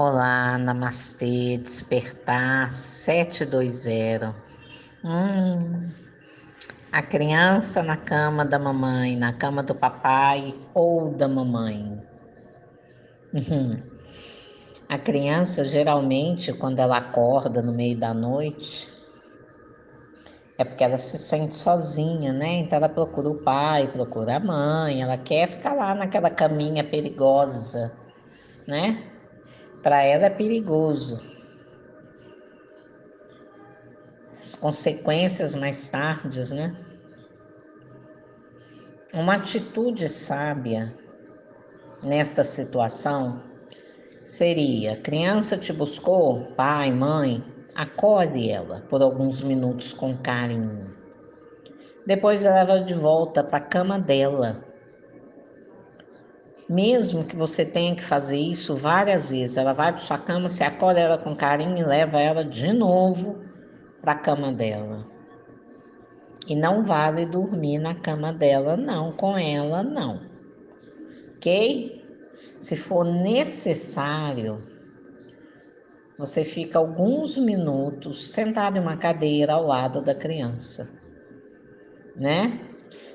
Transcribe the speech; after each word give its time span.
Olá, 0.00 0.56
Namastê, 0.58 1.58
despertar 1.58 2.70
720. 2.70 4.32
Hum, 5.02 5.90
a 6.92 7.02
criança 7.02 7.82
na 7.82 7.96
cama 7.96 8.44
da 8.44 8.60
mamãe, 8.60 9.16
na 9.16 9.32
cama 9.32 9.60
do 9.60 9.74
papai 9.74 10.54
ou 10.72 11.16
da 11.16 11.26
mamãe. 11.26 12.00
Uhum. 13.34 13.76
A 14.88 14.98
criança, 14.98 15.64
geralmente, 15.64 16.52
quando 16.52 16.78
ela 16.78 16.98
acorda 16.98 17.60
no 17.60 17.72
meio 17.72 17.98
da 17.98 18.14
noite, 18.14 18.88
é 20.56 20.62
porque 20.62 20.84
ela 20.84 20.96
se 20.96 21.18
sente 21.18 21.56
sozinha, 21.56 22.32
né? 22.32 22.58
Então 22.58 22.76
ela 22.76 22.88
procura 22.88 23.28
o 23.30 23.42
pai, 23.42 23.88
procura 23.88 24.36
a 24.36 24.40
mãe, 24.40 25.02
ela 25.02 25.18
quer 25.18 25.48
ficar 25.48 25.74
lá 25.74 25.92
naquela 25.92 26.30
caminha 26.30 26.84
perigosa, 26.84 27.92
né? 28.64 29.17
Para 29.82 30.02
ela 30.02 30.26
é 30.26 30.30
perigoso. 30.30 31.20
As 34.38 34.54
consequências 34.54 35.54
mais 35.54 35.88
tardes, 35.88 36.50
né? 36.50 36.74
Uma 39.12 39.36
atitude 39.36 40.08
sábia 40.08 40.92
nesta 42.02 42.44
situação 42.44 43.42
seria: 44.24 44.96
criança 44.96 45.56
te 45.56 45.72
buscou, 45.72 46.52
pai, 46.52 46.92
mãe, 46.92 47.42
acolhe 47.74 48.50
ela 48.50 48.84
por 48.88 49.02
alguns 49.02 49.40
minutos 49.40 49.92
com 49.92 50.16
carinho. 50.16 50.96
Depois 52.06 52.44
leva 52.44 52.80
de 52.80 52.94
volta 52.94 53.42
para 53.42 53.58
a 53.58 53.66
cama 53.68 53.98
dela 53.98 54.67
mesmo 56.68 57.24
que 57.24 57.34
você 57.34 57.64
tenha 57.64 57.96
que 57.96 58.02
fazer 58.02 58.36
isso 58.36 58.76
várias 58.76 59.30
vezes, 59.30 59.56
ela 59.56 59.72
vai 59.72 59.90
para 59.90 60.02
sua 60.02 60.18
cama, 60.18 60.48
você 60.48 60.62
acorda 60.62 61.00
ela 61.00 61.16
com 61.16 61.34
carinho 61.34 61.78
e 61.78 61.82
leva 61.82 62.20
ela 62.20 62.44
de 62.44 62.72
novo 62.72 63.40
para 64.02 64.12
a 64.12 64.18
cama 64.18 64.52
dela. 64.52 65.06
E 66.46 66.54
não 66.54 66.82
vale 66.82 67.24
dormir 67.24 67.78
na 67.78 67.94
cama 67.94 68.32
dela, 68.32 68.76
não, 68.76 69.12
com 69.12 69.36
ela, 69.36 69.82
não. 69.82 70.20
Ok? 71.36 72.04
Se 72.58 72.76
for 72.76 73.04
necessário, 73.04 74.58
você 76.18 76.44
fica 76.44 76.78
alguns 76.78 77.36
minutos 77.38 78.30
sentado 78.32 78.76
em 78.76 78.80
uma 78.80 78.96
cadeira 78.96 79.54
ao 79.54 79.64
lado 79.64 80.02
da 80.02 80.14
criança, 80.14 80.90
né? 82.16 82.60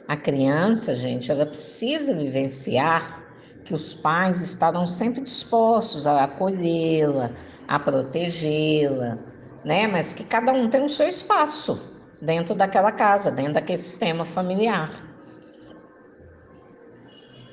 A 0.08 0.16
criança, 0.16 0.96
gente, 0.96 1.32
ela 1.32 1.46
precisa 1.46 2.16
vivenciar 2.16 3.23
que 3.64 3.74
os 3.74 3.94
pais 3.94 4.42
estarão 4.42 4.86
sempre 4.86 5.22
dispostos 5.22 6.06
a 6.06 6.24
acolhê-la, 6.24 7.32
a 7.68 7.80
protegê-la, 7.80 9.18
né? 9.64 9.88
Mas 9.88 10.14
que 10.14 10.24
cada 10.24 10.52
um 10.52 10.70
tem 10.70 10.84
o 10.84 10.90
seu 10.90 11.08
espaço 11.08 11.82
dentro 12.22 12.56
daquela 12.56 12.92
casa, 12.92 13.32
dentro 13.32 13.54
daquele 13.54 13.78
sistema 13.78 14.26
familiar. 14.26 14.92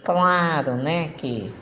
Claro, 0.05 0.77
né, 0.77 1.09
que 1.09 1.53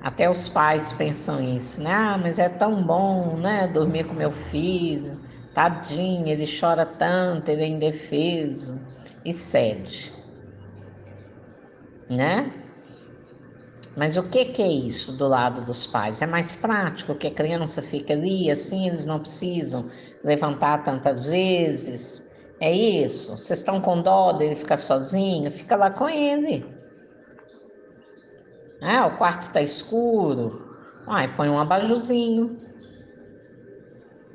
até 0.00 0.30
os 0.30 0.48
pais 0.48 0.92
pensam 0.92 1.42
isso, 1.42 1.82
né? 1.82 1.92
Ah, 1.92 2.16
mas 2.16 2.38
é 2.38 2.48
tão 2.48 2.82
bom, 2.82 3.36
né, 3.36 3.66
dormir 3.66 4.04
com 4.04 4.14
meu 4.14 4.30
filho. 4.30 5.18
Tadinho, 5.52 6.28
ele 6.28 6.46
chora 6.46 6.86
tanto, 6.86 7.48
ele 7.48 7.64
é 7.64 7.66
indefeso 7.66 8.80
e 9.24 9.32
cede, 9.32 10.12
né? 12.08 12.67
Mas 13.96 14.16
o 14.16 14.22
que, 14.22 14.44
que 14.46 14.62
é 14.62 14.68
isso 14.68 15.12
do 15.16 15.26
lado 15.26 15.64
dos 15.64 15.86
pais? 15.86 16.22
É 16.22 16.26
mais 16.26 16.54
prático 16.54 17.14
que 17.14 17.26
a 17.26 17.34
criança 17.34 17.82
fique 17.82 18.12
ali, 18.12 18.50
assim 18.50 18.86
eles 18.88 19.04
não 19.04 19.18
precisam 19.18 19.90
levantar 20.22 20.84
tantas 20.84 21.26
vezes. 21.26 22.28
É 22.60 22.72
isso? 22.72 23.36
Vocês 23.36 23.60
estão 23.60 23.80
com 23.80 24.02
dó 24.02 24.32
dele 24.32 24.56
ficar 24.56 24.76
sozinho? 24.76 25.50
Fica 25.50 25.76
lá 25.76 25.90
com 25.90 26.08
ele. 26.08 26.64
Ah, 28.80 29.06
o 29.06 29.16
quarto 29.16 29.48
está 29.48 29.60
escuro. 29.60 30.66
Ai, 31.06 31.34
põe 31.34 31.48
um 31.48 31.58
abajuzinho. 31.58 32.56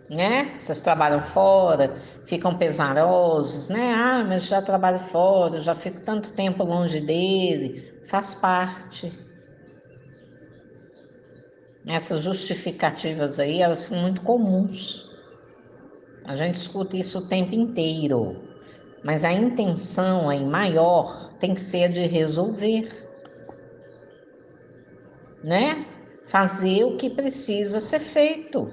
Né? 0.10 0.60
Vocês 0.60 0.82
trabalham 0.82 1.22
fora, 1.24 1.96
ficam 2.26 2.58
pesarosos, 2.58 3.70
né? 3.70 3.94
Ah, 3.94 4.24
mas 4.24 4.46
já 4.46 4.62
trabalho 4.62 5.00
fora, 5.00 5.60
já 5.60 5.76
fico 5.76 6.02
tanto 6.02 6.34
tempo 6.34 6.64
longe 6.64 7.00
dele. 7.00 7.82
Faz 8.10 8.34
parte. 8.34 9.23
Essas 11.86 12.22
justificativas 12.22 13.40
aí, 13.40 13.62
elas 13.62 13.80
são 13.80 13.98
muito 13.98 14.22
comuns. 14.22 15.10
A 16.26 16.36
gente 16.36 16.56
escuta 16.56 16.96
isso 16.96 17.20
o 17.20 17.28
tempo 17.28 17.54
inteiro. 17.54 18.42
Mas 19.04 19.26
a 19.26 19.34
intenção 19.34 20.30
aí 20.30 20.46
maior 20.46 21.34
tem 21.40 21.54
que 21.54 21.62
ser 21.62 21.84
a 21.84 21.88
de 21.90 22.06
resolver. 22.06 22.90
Né? 25.44 25.86
Fazer 26.28 26.86
o 26.86 26.96
que 26.96 27.10
precisa 27.10 27.82
ser 27.82 28.00
feito. 28.00 28.72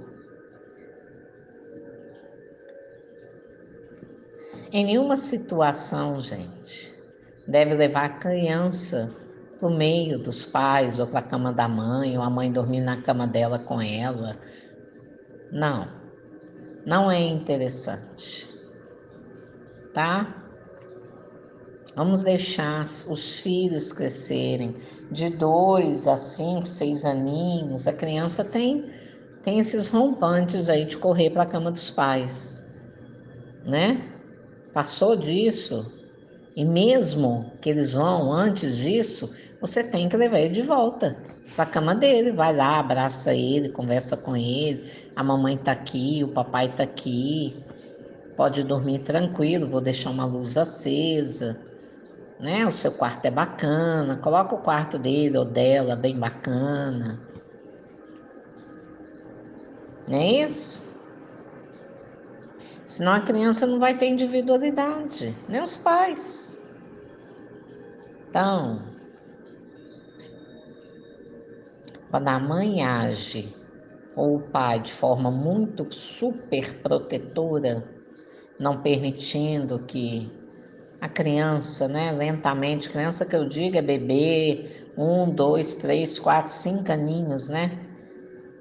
Em 4.73 4.85
nenhuma 4.85 5.17
situação, 5.17 6.21
gente, 6.21 6.95
deve 7.49 7.75
levar 7.75 8.05
a 8.05 8.19
criança 8.21 9.13
para 9.61 9.69
o 9.69 9.77
meio 9.77 10.19
dos 10.19 10.45
pais 10.47 10.99
ou 10.99 11.07
para 11.07 11.21
a 11.21 11.23
cama 11.23 11.53
da 11.53 11.69
mãe, 11.69 12.17
ou 12.17 12.25
a 12.25 12.31
mãe 12.31 12.51
dormir 12.51 12.81
na 12.81 13.03
cama 13.03 13.27
dela 13.27 13.59
com 13.59 13.81
ela. 13.81 14.37
Não, 15.53 15.87
não 16.87 17.11
é 17.11 17.21
interessante, 17.21 18.49
tá? 19.93 20.47
Vamos 21.95 22.23
deixar 22.23 22.81
os 22.83 23.41
filhos 23.41 23.93
crescerem 23.93 24.75
de 25.13 25.29
dois 25.29 26.09
a 26.09 26.17
cinco, 26.17 26.67
seis 26.67 27.05
aninhos. 27.05 27.87
A 27.87 27.93
criança 27.93 28.43
tem 28.43 28.87
tem 29.43 29.59
esses 29.59 29.87
rompantes 29.87 30.69
aí 30.69 30.85
de 30.85 30.99
correr 30.99 31.31
para 31.31 31.45
a 31.45 31.47
cama 31.47 31.71
dos 31.71 31.91
pais, 31.91 32.79
né? 33.65 34.07
Passou 34.73 35.17
disso, 35.17 35.91
e 36.55 36.65
mesmo 36.65 37.51
que 37.61 37.71
eles 37.71 37.95
vão 37.95 38.33
antes 38.33 38.77
disso, 38.77 39.35
você 39.61 39.85
tem 39.85 40.09
que 40.09 40.17
levar 40.17 40.41
ele 40.41 40.55
de 40.55 40.63
volta 40.63 41.17
para 41.55 41.65
a 41.65 41.67
cama 41.67 41.95
dele. 41.95 42.33
Vai 42.33 42.55
lá, 42.55 42.79
abraça 42.79 43.35
ele, 43.35 43.71
conversa 43.71 44.17
com 44.17 44.37
ele. 44.37 44.91
A 45.15 45.23
mamãe 45.23 45.55
está 45.55 45.73
aqui, 45.73 46.23
o 46.25 46.29
papai 46.29 46.67
está 46.67 46.83
aqui. 46.83 47.57
Pode 48.37 48.65
dormir 48.65 49.01
tranquilo, 49.01 49.69
vou 49.69 49.81
deixar 49.81 50.11
uma 50.11 50.25
luz 50.25 50.57
acesa. 50.57 51.61
Né? 52.39 52.65
O 52.67 52.71
seu 52.71 52.93
quarto 52.93 53.27
é 53.27 53.31
bacana. 53.31 54.17
Coloca 54.17 54.55
o 54.55 54.63
quarto 54.63 54.99
dele 54.99 55.37
ou 55.37 55.45
dela 55.45 55.95
bem 55.95 56.17
bacana. 56.19 57.21
Não 60.09 60.17
é 60.17 60.45
isso? 60.45 60.91
Senão 62.89 63.13
a 63.13 63.21
criança 63.21 63.67
não 63.67 63.79
vai 63.79 63.97
ter 63.97 64.09
individualidade, 64.09 65.37
nem 65.49 65.63
os 65.63 65.77
pais. 65.77 66.69
Então, 68.29 68.83
quando 72.11 72.29
a 72.29 72.41
mãe 72.41 72.83
age 72.83 73.55
ou 74.17 74.37
o 74.37 74.41
pai 74.41 74.81
de 74.81 74.93
forma 74.93 75.31
muito 75.31 75.87
super 75.93 76.75
protetora, 76.83 77.85
não 78.59 78.83
permitindo 78.83 79.79
que 79.79 80.29
a 81.01 81.09
criança, 81.09 81.87
né, 81.89 82.11
lentamente, 82.13 82.91
criança 82.91 83.25
que 83.25 83.35
eu 83.35 83.49
digo 83.49 83.79
é 83.79 83.83
bebê, 83.83 84.85
um, 84.99 85.31
dois, 85.31 85.77
três, 85.77 86.19
quatro, 86.19 86.53
cinco 86.53 86.93
aninhos, 86.93 87.49
né, 87.49 87.79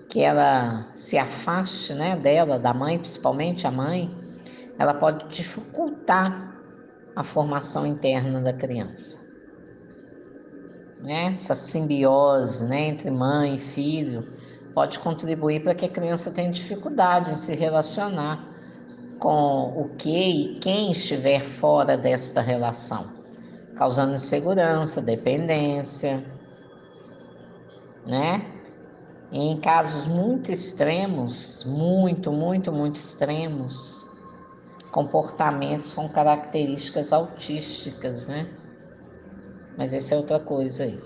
que 0.10 0.22
ela 0.22 0.88
se 0.94 1.18
afaste, 1.18 1.94
né, 1.94 2.16
dela, 2.16 2.60
da 2.60 2.74
mãe, 2.74 2.98
principalmente 3.00 3.66
a 3.66 3.72
mãe, 3.72 4.10
ela 4.78 4.94
pode 4.94 5.28
dificultar 5.28 6.56
a 7.16 7.24
formação 7.24 7.86
interna 7.86 8.40
da 8.42 8.54
criança 8.54 9.29
né, 11.00 11.32
essa 11.32 11.56
simbiose 11.56 12.66
né, 12.66 12.88
entre 12.88 13.10
mãe 13.10 13.56
e 13.56 13.58
filho 13.58 14.28
pode 14.74 15.00
contribuir 15.00 15.64
para 15.64 15.74
que 15.76 15.86
a 15.86 15.90
criança 15.90 16.32
tenha 16.32 16.52
dificuldade 16.52 17.32
em 17.32 17.36
se 17.36 17.56
relacionar 17.56 18.48
com 19.20 19.74
o 19.76 19.90
que 19.98 20.10
e 20.10 20.60
quem 20.60 20.92
estiver 20.92 21.44
fora 21.44 21.98
desta 21.98 22.42
relação, 22.42 23.14
causando 23.76 24.16
insegurança, 24.16 25.02
dependência, 25.02 26.24
né? 28.06 28.56
Em 29.32 29.60
casos 29.60 30.08
muito 30.08 30.52
extremos, 30.52 31.64
muito, 31.66 32.32
muito, 32.32 32.72
muito 32.72 32.96
extremos, 32.96 34.10
comportamentos 34.92 35.94
com 35.94 36.10
características 36.10 37.14
autísticas, 37.14 38.28
né? 38.28 38.59
Mas 39.80 39.94
isso 39.94 40.14
é 40.14 40.18
outra 40.18 40.40
coisa 40.40 40.84
aí. 40.84 41.00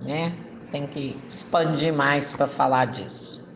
Né? 0.00 0.36
tem 0.72 0.86
que 0.86 1.16
expandir 1.28 1.92
mais 1.92 2.32
para 2.32 2.48
falar 2.48 2.86
disso. 2.86 3.46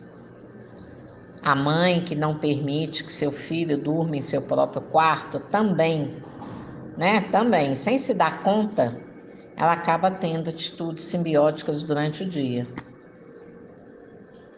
A 1.41 1.55
mãe 1.55 2.03
que 2.03 2.15
não 2.15 2.37
permite 2.37 3.03
que 3.03 3.11
seu 3.11 3.31
filho 3.31 3.77
durma 3.77 4.15
em 4.15 4.21
seu 4.21 4.43
próprio 4.43 4.81
quarto 4.83 5.39
também, 5.39 6.15
né? 6.95 7.21
Também, 7.31 7.73
sem 7.73 7.97
se 7.97 8.13
dar 8.13 8.43
conta, 8.43 8.95
ela 9.55 9.73
acaba 9.73 10.11
tendo 10.11 10.49
atitudes 10.49 11.05
simbióticas 11.05 11.81
durante 11.81 12.23
o 12.23 12.29
dia. 12.29 12.67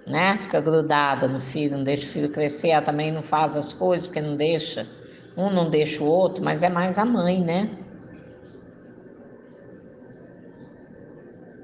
Né? 0.06 0.38
Fica 0.41 0.59
grudada 0.59 1.27
no 1.27 1.39
filho, 1.39 1.77
não 1.77 1.83
deixa 1.83 2.03
o 2.03 2.09
filho 2.09 2.29
crescer, 2.29 2.69
ela 2.69 2.81
também 2.81 3.11
não 3.11 3.21
faz 3.21 3.56
as 3.56 3.71
coisas 3.71 4.07
porque 4.07 4.21
não 4.21 4.35
deixa. 4.35 4.88
Um 5.38 5.51
não 5.51 5.69
deixa 5.69 6.03
o 6.03 6.07
outro, 6.07 6.44
mas 6.44 6.63
é 6.63 6.69
mais 6.69 6.97
a 6.97 7.06
mãe, 7.06 7.39
né? 7.39 7.69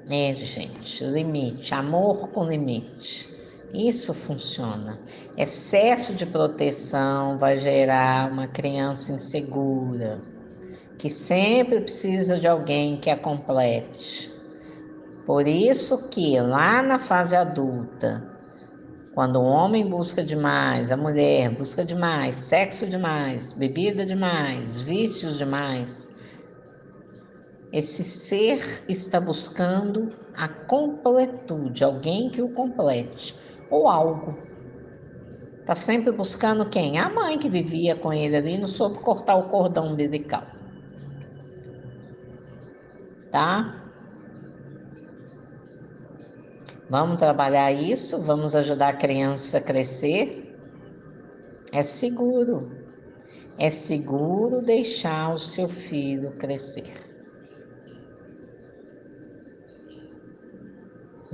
É, 0.08 0.32
gente, 0.32 1.04
limite, 1.04 1.74
amor 1.74 2.28
com 2.28 2.44
limite. 2.44 3.28
Isso 3.74 4.14
funciona. 4.14 5.00
Excesso 5.36 6.14
de 6.14 6.24
proteção 6.24 7.36
vai 7.38 7.58
gerar 7.58 8.30
uma 8.30 8.46
criança 8.46 9.12
insegura, 9.12 10.20
que 10.96 11.10
sempre 11.10 11.80
precisa 11.80 12.38
de 12.38 12.46
alguém 12.46 12.96
que 12.98 13.10
a 13.10 13.16
complete. 13.16 14.30
Por 15.26 15.48
isso 15.48 16.08
que 16.08 16.40
lá 16.40 16.82
na 16.82 17.00
fase 17.00 17.34
adulta, 17.34 18.22
quando 19.12 19.40
o 19.40 19.44
homem 19.44 19.88
busca 19.88 20.22
demais, 20.22 20.92
a 20.92 20.96
mulher 20.96 21.50
busca 21.50 21.84
demais, 21.84 22.36
sexo 22.36 22.86
demais, 22.86 23.54
bebida 23.54 24.06
demais, 24.06 24.80
vícios 24.82 25.36
demais, 25.36 26.15
esse 27.76 28.02
ser 28.02 28.82
está 28.88 29.20
buscando 29.20 30.10
a 30.34 30.48
completude, 30.48 31.84
alguém 31.84 32.30
que 32.30 32.40
o 32.40 32.48
complete, 32.48 33.38
ou 33.70 33.86
algo. 33.86 34.34
Está 35.60 35.74
sempre 35.74 36.10
buscando 36.10 36.64
quem? 36.70 36.98
A 36.98 37.10
mãe 37.10 37.38
que 37.38 37.50
vivia 37.50 37.94
com 37.94 38.14
ele 38.14 38.34
ali, 38.34 38.56
não 38.56 38.66
soube 38.66 39.00
cortar 39.00 39.36
o 39.36 39.50
cordão 39.50 39.88
umbilical. 39.88 40.42
Tá? 43.30 43.84
Vamos 46.88 47.18
trabalhar 47.18 47.72
isso, 47.72 48.22
vamos 48.22 48.56
ajudar 48.56 48.88
a 48.88 48.96
criança 48.96 49.58
a 49.58 49.60
crescer. 49.60 50.56
É 51.72 51.82
seguro. 51.82 52.70
É 53.58 53.68
seguro 53.68 54.62
deixar 54.62 55.34
o 55.34 55.38
seu 55.38 55.68
filho 55.68 56.30
crescer. 56.38 57.05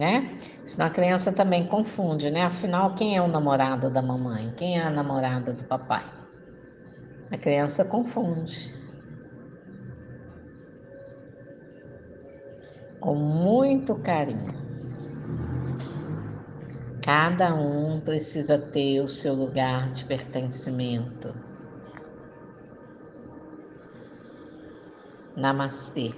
Né? 0.03 0.37
Senão 0.65 0.89
a 0.89 0.91
criança 0.91 1.33
também 1.33 1.65
confunde, 1.65 2.29
né? 2.29 2.43
Afinal, 2.43 2.93
quem 2.93 3.17
é 3.17 3.23
o 3.23 3.29
namorado 3.29 3.89
da 3.89 4.03
mamãe? 4.03 4.53
Quem 4.57 4.77
é 4.77 4.83
a 4.83 4.91
namorada 4.91 5.53
do 5.53 5.63
papai? 5.63 6.05
A 7.31 7.39
criança 7.39 7.85
confunde. 7.85 8.75
Com 12.99 13.15
muito 13.15 13.95
carinho. 13.95 14.53
Cada 17.01 17.55
um 17.55 18.01
precisa 18.01 18.59
ter 18.59 19.01
o 19.03 19.07
seu 19.07 19.35
lugar 19.35 19.93
de 19.93 20.05
pertencimento. 20.05 21.33
Namastê. 25.37 26.11